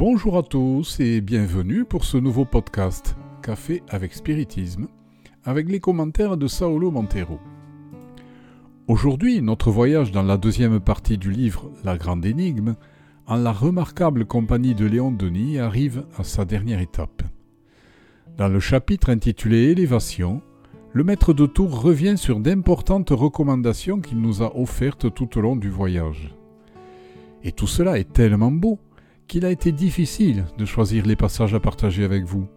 [0.00, 4.88] Bonjour à tous et bienvenue pour ce nouveau podcast Café avec Spiritisme
[5.44, 7.38] avec les commentaires de Saulo Montero.
[8.88, 12.76] Aujourd'hui, notre voyage dans la deuxième partie du livre La Grande Énigme,
[13.26, 17.22] en la remarquable compagnie de Léon Denis, arrive à sa dernière étape.
[18.38, 20.40] Dans le chapitre intitulé Élévation,
[20.94, 25.56] le maître de tour revient sur d'importantes recommandations qu'il nous a offertes tout au long
[25.56, 26.34] du voyage.
[27.44, 28.78] Et tout cela est tellement beau
[29.30, 32.48] qu'il a été difficile de choisir les passages à partager avec vous.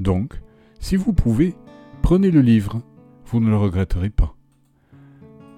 [0.00, 0.42] Donc,
[0.80, 1.54] si vous pouvez,
[2.02, 2.82] prenez le livre,
[3.26, 4.34] vous ne le regretterez pas.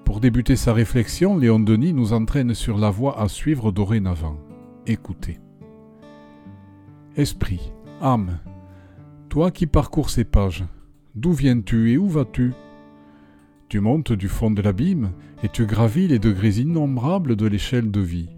[0.05, 4.37] Pour débuter sa réflexion, Léon Denis nous entraîne sur la voie à suivre dorénavant.
[4.87, 5.41] Écoutez.
[7.17, 8.39] Esprit, âme,
[9.31, 10.67] toi qui parcours ces pages,
[11.15, 12.53] d'où viens-tu et où vas-tu?
[13.71, 18.01] Tu montes du fond de l'abîme et tu gravis les degrés innombrables de l'échelle de
[18.01, 18.29] vie.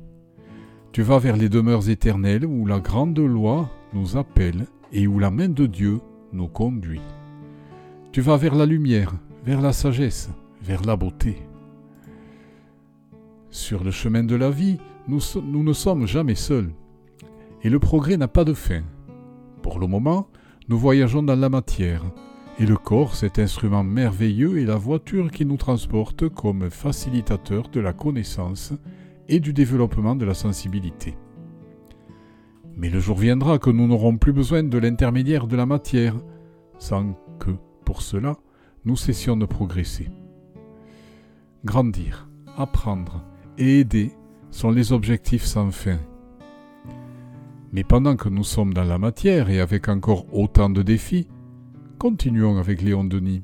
[0.93, 5.31] Tu vas vers les demeures éternelles où la grande loi nous appelle et où la
[5.31, 6.01] main de Dieu
[6.33, 7.01] nous conduit.
[8.11, 9.13] Tu vas vers la lumière,
[9.45, 11.37] vers la sagesse, vers la beauté.
[13.51, 15.21] Sur le chemin de la vie, nous,
[15.63, 16.73] ne sommes jamais seuls.
[17.63, 18.83] Et le progrès n'a pas de fin.
[19.63, 20.27] Pour le moment,
[20.69, 22.03] nous voyageons dans la matière,
[22.59, 27.79] et le corps, cet instrument merveilleux, est la voiture qui nous transporte comme facilitateur de
[27.79, 28.73] la connaissance
[29.31, 31.17] et du développement de la sensibilité.
[32.77, 36.17] Mais le jour viendra que nous n'aurons plus besoin de l'intermédiaire de la matière,
[36.79, 37.53] sans que,
[37.85, 38.37] pour cela,
[38.85, 40.09] nous cessions de progresser.
[41.65, 43.25] Grandir, apprendre,
[43.57, 44.13] et aider
[44.51, 45.99] sont les objectifs sans fin.
[47.73, 51.29] Mais pendant que nous sommes dans la matière et avec encore autant de défis,
[51.99, 53.43] continuons avec Léon Denis.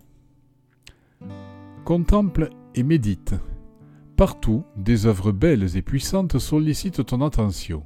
[1.85, 3.35] Contemple et médite.
[4.17, 7.85] Partout, des œuvres belles et puissantes sollicitent ton attention.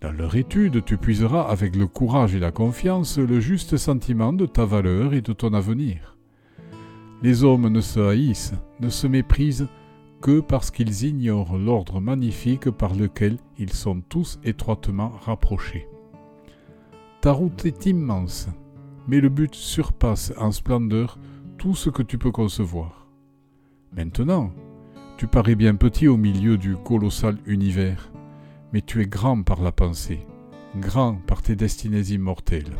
[0.00, 4.46] Dans leur étude, tu puiseras avec le courage et la confiance le juste sentiment de
[4.46, 6.16] ta valeur et de ton avenir.
[7.22, 9.66] Les hommes ne se haïssent, ne se méprisent,
[10.20, 15.88] que parce qu'ils ignorent l'ordre magnifique par lequel ils sont tous étroitement rapprochés.
[17.20, 18.48] Ta route est immense,
[19.08, 21.18] mais le but surpasse en splendeur
[21.58, 23.08] tout ce que tu peux concevoir.
[23.92, 24.52] Maintenant,
[25.22, 28.10] tu parais bien petit au milieu du colossal univers,
[28.72, 30.26] mais tu es grand par la pensée,
[30.80, 32.72] grand par tes destinées immortelles.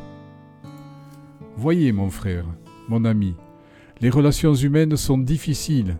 [1.56, 2.44] Voyez, mon frère,
[2.88, 3.36] mon ami,
[4.00, 5.98] les relations humaines sont difficiles,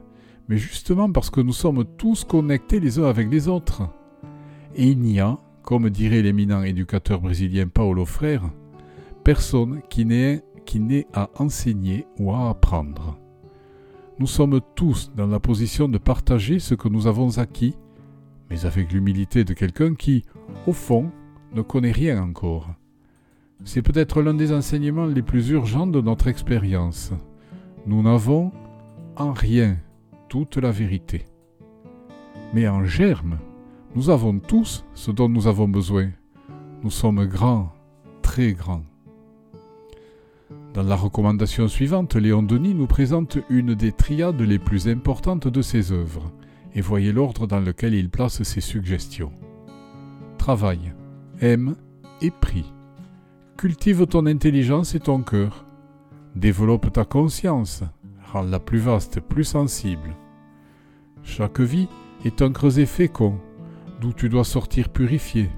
[0.48, 3.82] mais justement parce que nous sommes tous connectés les uns avec les autres.
[4.74, 8.50] Et il n'y a, comme dirait l'éminent éducateur brésilien Paulo Freire,
[9.22, 13.22] personne qui n'ait à enseigner ou à apprendre.
[14.19, 17.75] Nous sommes tous dans la position de partager ce que nous avons acquis,
[18.50, 20.25] mais avec l'humilité de quelqu'un qui,
[20.67, 21.11] au fond,
[21.55, 22.69] ne connaît rien encore.
[23.65, 27.12] C'est peut-être l'un des enseignements les plus urgents de notre expérience.
[27.87, 28.53] Nous n'avons
[29.17, 29.77] en rien
[30.28, 31.25] toute la vérité.
[32.53, 33.39] Mais en germe,
[33.95, 36.11] nous avons tous ce dont nous avons besoin.
[36.83, 37.72] Nous sommes grands,
[38.21, 38.84] très grands.
[40.75, 45.60] Dans la recommandation suivante, Léon Denis nous présente une des triades les plus importantes de
[45.60, 46.33] ses œuvres,
[46.75, 49.33] et voyez l'ordre dans lequel il place ses suggestions.
[50.38, 50.94] Travaille,
[51.43, 51.77] aime
[52.22, 52.72] et prie.
[53.59, 55.66] Cultive ton intelligence et ton cœur.
[56.37, 57.83] Développe ta conscience,
[58.33, 60.16] rends-la plus vaste, plus sensible.
[61.22, 61.89] Chaque vie
[62.25, 63.39] est un creuset fécond,
[64.00, 65.50] d'où tu dois sortir purifié,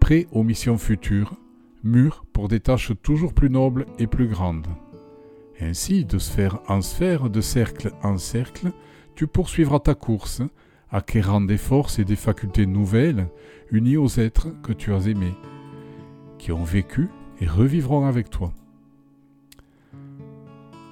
[0.00, 1.36] prêt aux missions futures,
[1.84, 4.68] mûr pour des tâches toujours plus nobles et plus grandes.
[5.60, 8.72] Ainsi, de sphère en sphère, de cercle en cercle,
[9.14, 10.42] tu poursuivras ta course,
[10.90, 13.28] acquérant des forces et des facultés nouvelles
[13.70, 15.34] unies aux êtres que tu as aimés,
[16.38, 17.08] qui ont vécu
[17.40, 18.52] et revivront avec toi.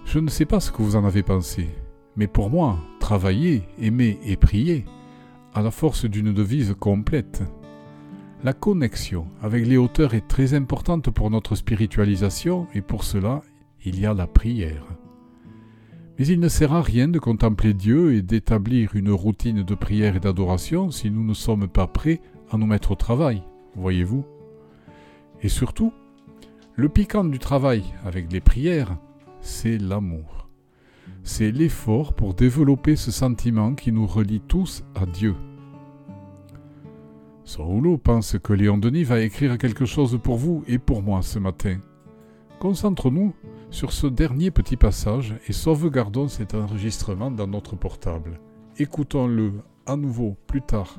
[0.04, 1.68] Je ne sais pas ce que vous en avez pensé,
[2.16, 4.84] mais pour moi, travailler, aimer et prier
[5.54, 7.42] a la force d'une devise complète.
[8.42, 13.42] La connexion avec les hauteurs est très importante pour notre spiritualisation et pour cela,
[13.84, 14.84] il y a la prière.
[16.18, 20.16] Mais il ne sert à rien de contempler Dieu et d'établir une routine de prière
[20.16, 22.20] et d'adoration si nous ne sommes pas prêts
[22.50, 23.42] à nous mettre au travail,
[23.76, 24.24] voyez-vous.
[25.42, 25.92] Et surtout,
[26.74, 28.96] le piquant du travail avec les prières,
[29.40, 30.40] c'est l'amour
[31.22, 35.34] c'est l'effort pour développer ce sentiment qui nous relie tous à Dieu.
[37.50, 41.40] Saulo pense que Léon Denis va écrire quelque chose pour vous et pour moi ce
[41.40, 41.80] matin.
[42.60, 43.34] Concentrons-nous
[43.70, 48.38] sur ce dernier petit passage et sauvegardons cet enregistrement dans notre portable.
[48.78, 49.54] Écoutons-le
[49.84, 50.96] à nouveau plus tard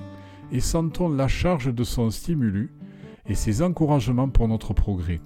[0.51, 2.73] et sentons la charge de son stimulus
[3.27, 5.21] et ses encouragements pour notre progrès.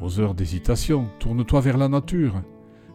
[0.00, 2.44] Aux heures d'hésitation, tourne-toi vers la nature.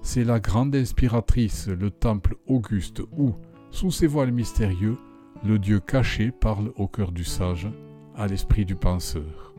[0.01, 3.33] C'est la grande inspiratrice, le temple auguste où,
[3.69, 4.97] sous ses voiles mystérieux,
[5.44, 7.69] le Dieu caché parle au cœur du sage,
[8.15, 9.53] à l'esprit du penseur.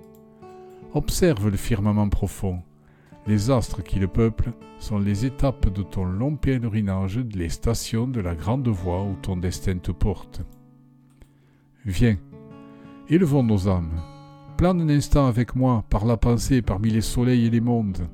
[0.93, 2.63] Observe le firmament profond.
[3.27, 8.21] Les astres qui le peuplent sont les étapes de ton long pèlerinage, les stations de
[8.21, 10.43] la grande voie où ton destin te porte.
[11.87, 12.17] Viens,
[13.09, 14.01] élevons nos âmes.
[14.59, 18.07] Plane un instant avec moi par la pensée parmi les soleils et les mondes.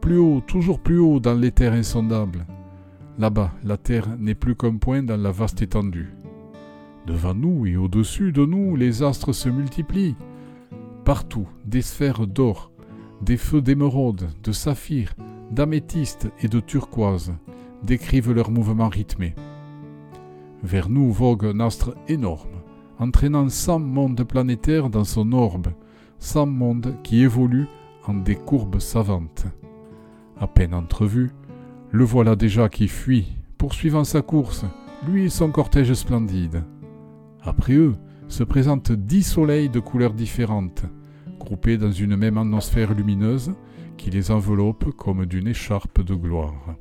[0.00, 2.44] Plus haut, toujours plus haut dans l'éther insondable.
[3.18, 6.12] Là-bas, la terre n'est plus qu'un point dans la vaste étendue.
[7.06, 10.16] Devant nous et au-dessus de nous, les astres se multiplient.
[11.04, 12.70] Partout, des sphères d'or,
[13.20, 15.14] des feux d'émeraude, de saphir,
[15.50, 17.34] d'améthyste et de turquoise
[17.82, 19.34] décrivent leurs mouvements rythmés.
[20.62, 22.62] Vers nous vogue un astre énorme,
[22.98, 25.68] entraînant cent mondes planétaires dans son orbe,
[26.18, 27.68] cent mondes qui évoluent
[28.06, 29.44] en des courbes savantes.
[30.40, 31.32] À peine entrevu,
[31.90, 34.64] le voilà déjà qui fuit, poursuivant sa course,
[35.06, 36.64] lui et son cortège splendide.
[37.44, 37.94] Après eux
[38.28, 40.84] se présentent dix soleils de couleurs différentes,
[41.38, 43.52] groupés dans une même atmosphère lumineuse
[43.96, 46.76] qui les enveloppe comme d'une écharpe de gloire.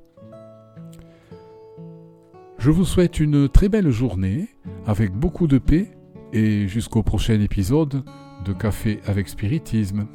[2.57, 4.47] Je vous souhaite une très belle journée
[4.85, 5.91] avec beaucoup de paix
[6.31, 8.03] et jusqu'au prochain épisode
[8.45, 10.07] de Café avec Spiritisme.